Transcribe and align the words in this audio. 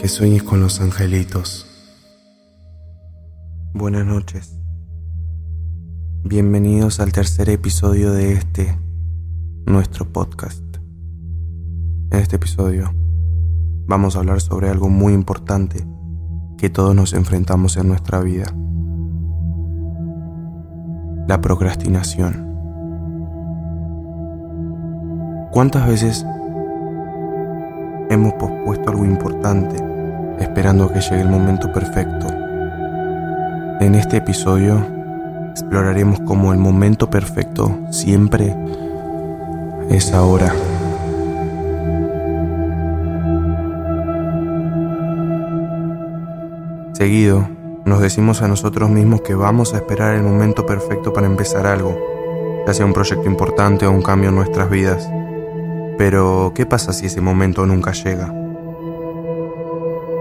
Que 0.00 0.06
sueñes 0.06 0.44
con 0.44 0.60
los 0.60 0.80
angelitos. 0.80 1.66
Buenas 3.74 4.06
noches. 4.06 4.56
Bienvenidos 6.22 7.00
al 7.00 7.12
tercer 7.12 7.50
episodio 7.50 8.12
de 8.12 8.34
este, 8.34 8.78
nuestro 9.66 10.12
podcast. 10.12 10.62
En 12.12 12.20
este 12.20 12.36
episodio 12.36 12.92
vamos 13.88 14.14
a 14.14 14.20
hablar 14.20 14.40
sobre 14.40 14.68
algo 14.68 14.88
muy 14.88 15.14
importante 15.14 15.84
que 16.58 16.70
todos 16.70 16.94
nos 16.94 17.12
enfrentamos 17.12 17.76
en 17.76 17.88
nuestra 17.88 18.20
vida. 18.20 18.54
La 21.26 21.40
procrastinación. 21.40 22.46
¿Cuántas 25.50 25.88
veces 25.88 26.24
hemos 28.10 28.32
pospuesto 28.34 28.90
algo 28.90 29.04
importante 29.04 29.76
esperando 30.40 30.92
que 30.92 31.00
llegue 31.00 31.20
el 31.20 31.28
momento 31.28 31.72
perfecto? 31.72 32.26
En 33.80 33.94
este 33.94 34.18
episodio 34.18 34.84
exploraremos 35.50 36.20
cómo 36.20 36.52
el 36.52 36.58
momento 36.58 37.10
perfecto 37.10 37.78
siempre 37.90 38.56
es 39.90 40.12
ahora. 40.12 40.52
Seguido, 46.92 47.48
nos 47.84 48.00
decimos 48.00 48.42
a 48.42 48.48
nosotros 48.48 48.90
mismos 48.90 49.20
que 49.22 49.34
vamos 49.34 49.72
a 49.72 49.76
esperar 49.76 50.16
el 50.16 50.22
momento 50.22 50.66
perfecto 50.66 51.12
para 51.12 51.26
empezar 51.26 51.66
algo, 51.66 51.96
ya 52.66 52.74
sea 52.74 52.84
un 52.84 52.92
proyecto 52.92 53.26
importante 53.26 53.86
o 53.86 53.92
un 53.92 54.02
cambio 54.02 54.30
en 54.30 54.34
nuestras 54.34 54.68
vidas. 54.68 55.08
Pero, 55.98 56.52
¿qué 56.54 56.64
pasa 56.64 56.92
si 56.92 57.06
ese 57.06 57.20
momento 57.20 57.66
nunca 57.66 57.90
llega? 57.90 58.32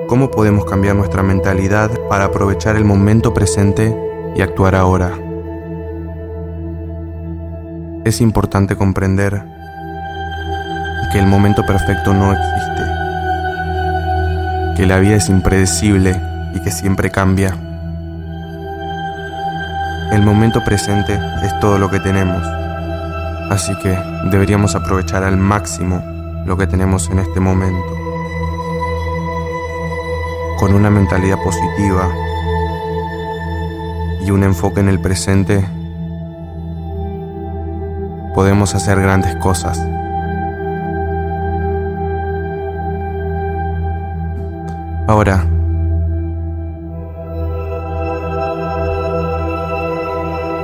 ¿Cómo 0.08 0.32
podemos 0.32 0.66
cambiar 0.66 0.96
nuestra 0.96 1.22
mentalidad 1.22 1.92
para 2.10 2.26
aprovechar 2.26 2.76
el 2.78 2.84
momento 2.84 3.32
presente 3.32 3.96
y 4.36 4.42
actuar 4.42 4.74
ahora? 4.74 5.12
Es 8.06 8.22
importante 8.22 8.76
comprender 8.76 9.44
que 11.14 11.20
el 11.20 11.28
momento 11.28 11.64
perfecto 11.64 12.12
no 12.12 12.34
existe, 12.34 12.84
que 14.78 14.88
la 14.88 14.98
vida 14.98 15.16
es 15.16 15.30
impredecible 15.30 16.20
y 16.56 16.60
que 16.62 16.72
siempre 16.72 17.12
cambia. 17.12 17.56
El 20.12 20.24
momento 20.24 20.64
presente 20.64 21.20
es 21.44 21.60
todo 21.60 21.78
lo 21.78 21.92
que 21.92 22.00
tenemos 22.00 22.67
Así 23.50 23.74
que 23.80 23.98
deberíamos 24.30 24.76
aprovechar 24.76 25.24
al 25.24 25.38
máximo 25.38 26.04
lo 26.46 26.58
que 26.58 26.68
tenemos 26.68 27.10
en 27.10 27.20
este 27.20 27.40
momento. 27.40 27.96
Con 30.60 30.74
una 30.74 30.90
mentalidad 30.90 31.38
positiva 31.44 32.10
y 34.26 34.32
un 34.32 34.44
enfoque 34.44 34.82
en 34.82 34.90
el 34.90 35.00
presente, 35.00 35.64
podemos 38.36 38.76
hacer 38.76 39.00
grandes 39.02 39.36
cosas. 39.38 39.80
Ahora, 45.08 45.46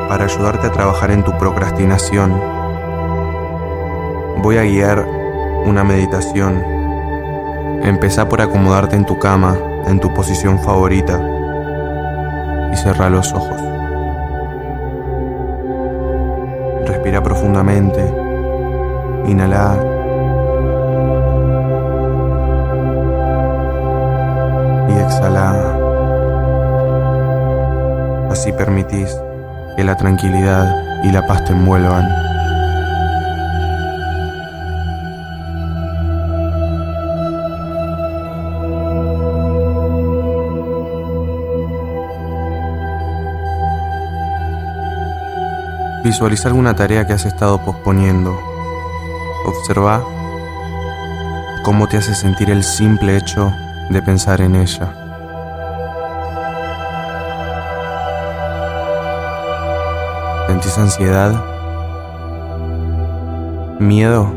para 0.09 0.25
ayudarte 0.25 0.67
a 0.67 0.71
trabajar 0.71 1.11
en 1.11 1.23
tu 1.23 1.35
procrastinación, 1.37 2.62
voy 4.43 4.57
a 4.57 4.63
guiar 4.63 5.07
una 5.65 5.85
meditación. 5.85 6.61
Empezá 7.81 8.27
por 8.27 8.41
acomodarte 8.41 8.97
en 8.97 9.05
tu 9.05 9.17
cama, 9.17 9.57
en 9.87 10.01
tu 10.01 10.13
posición 10.13 10.59
favorita, 10.59 11.17
y 12.71 12.75
cerrá 12.75 13.09
los 13.09 13.33
ojos. 13.33 13.61
Respira 16.85 17.23
profundamente. 17.23 18.03
Inhala. 19.27 19.77
Y 24.89 24.99
exhala. 24.99 25.77
Así 28.29 28.51
permitís 28.51 29.17
que 29.77 29.85
la 29.85 29.95
tranquilidad 29.95 31.01
y 31.05 31.13
la 31.13 31.25
paz 31.25 31.45
te 31.45 31.53
envuelvan. 31.53 32.32
Visualiza 46.13 46.47
alguna 46.47 46.75
tarea 46.75 47.07
que 47.07 47.13
has 47.13 47.25
estado 47.25 47.57
posponiendo. 47.65 48.39
Observa 49.47 50.05
cómo 51.63 51.87
te 51.87 51.97
hace 51.97 52.13
sentir 52.13 52.51
el 52.51 52.63
simple 52.63 53.17
hecho 53.17 53.51
de 53.89 53.99
pensar 53.99 54.39
en 54.39 54.55
ella. 54.55 54.93
¿Sentís 60.49 60.77
ansiedad? 60.77 61.33
¿Miedo? 63.79 64.31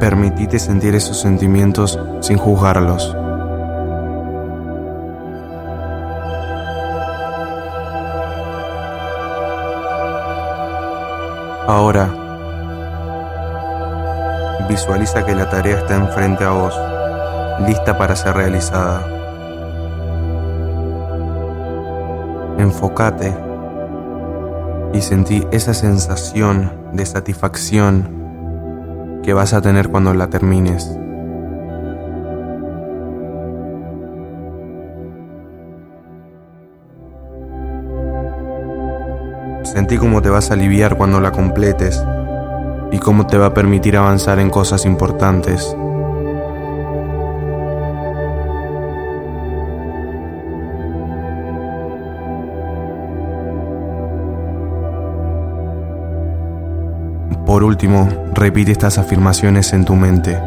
Permitite 0.00 0.58
sentir 0.58 0.96
esos 0.96 1.16
sentimientos 1.16 1.96
sin 2.20 2.38
juzgarlos. 2.38 3.16
Ahora, 11.66 12.08
visualiza 14.68 15.24
que 15.24 15.34
la 15.34 15.48
tarea 15.48 15.78
está 15.78 15.96
enfrente 15.96 16.44
a 16.44 16.50
vos, 16.50 16.78
lista 17.66 17.98
para 17.98 18.14
ser 18.14 18.36
realizada. 18.36 19.04
Enfócate 22.58 23.34
y 24.92 25.00
sentí 25.00 25.44
esa 25.50 25.74
sensación 25.74 26.70
de 26.92 27.04
satisfacción 27.04 29.20
que 29.24 29.34
vas 29.34 29.52
a 29.52 29.60
tener 29.60 29.88
cuando 29.88 30.14
la 30.14 30.28
termines. 30.28 30.96
Sentí 39.76 39.98
cómo 39.98 40.22
te 40.22 40.30
vas 40.30 40.50
a 40.50 40.54
aliviar 40.54 40.96
cuando 40.96 41.20
la 41.20 41.32
completes 41.32 42.02
y 42.90 42.98
cómo 42.98 43.26
te 43.26 43.36
va 43.36 43.48
a 43.48 43.52
permitir 43.52 43.98
avanzar 43.98 44.38
en 44.38 44.48
cosas 44.48 44.86
importantes. 44.86 45.76
Por 57.44 57.62
último, 57.62 58.08
repite 58.32 58.72
estas 58.72 58.96
afirmaciones 58.96 59.74
en 59.74 59.84
tu 59.84 59.94
mente. 59.94 60.40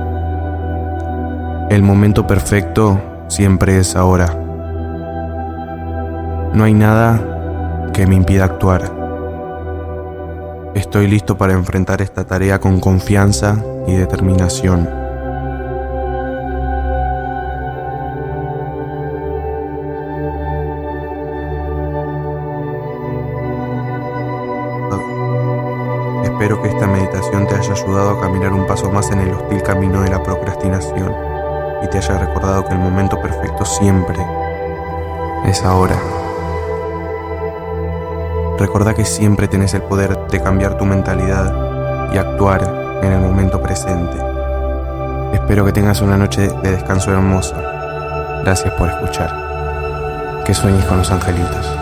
El 1.69 1.83
momento 1.83 2.25
perfecto 2.25 2.99
siempre 3.27 3.77
es 3.77 3.95
ahora. 3.95 4.35
No 6.55 6.63
hay 6.63 6.73
nada 6.73 7.91
que 7.93 8.07
me 8.07 8.15
impida 8.15 8.45
actuar. 8.45 8.98
Estoy 10.75 11.07
listo 11.07 11.37
para 11.37 11.53
enfrentar 11.53 12.01
esta 12.01 12.25
tarea 12.25 12.59
con 12.59 12.79
confianza 12.79 13.57
y 13.87 13.93
determinación. 13.93 14.87
Espero 26.23 26.61
que 26.61 26.69
esta 26.69 26.87
meditación 26.87 27.47
te 27.47 27.55
haya 27.55 27.73
ayudado 27.73 28.11
a 28.11 28.21
caminar 28.21 28.53
un 28.53 28.65
paso 28.65 28.89
más 28.91 29.11
en 29.11 29.19
el 29.19 29.33
hostil 29.33 29.61
camino 29.61 30.01
de 30.03 30.09
la 30.09 30.23
procrastinación 30.23 31.13
y 31.83 31.87
te 31.87 31.97
haya 31.97 32.17
recordado 32.17 32.65
que 32.65 32.73
el 32.73 32.79
momento 32.79 33.19
perfecto 33.21 33.65
siempre 33.65 34.17
es 35.45 35.63
ahora. 35.63 36.18
Recuerda 38.59 38.93
que 38.93 39.05
siempre 39.05 39.47
tienes 39.47 39.73
el 39.73 39.83
poder 39.83 40.27
de 40.27 40.43
cambiar 40.43 40.77
tu 40.77 40.83
mentalidad 40.83 42.11
y 42.11 42.17
actuar 42.17 42.99
en 43.01 43.13
el 43.13 43.21
momento 43.21 43.61
presente. 43.61 44.17
Espero 45.33 45.63
que 45.63 45.71
tengas 45.71 46.01
una 46.01 46.17
noche 46.17 46.49
de 46.61 46.71
descanso 46.71 47.13
hermosa. 47.13 47.55
Gracias 48.43 48.73
por 48.73 48.89
escuchar. 48.89 50.43
Que 50.45 50.53
sueñes 50.53 50.83
con 50.83 50.97
los 50.97 51.09
angelitos. 51.09 51.78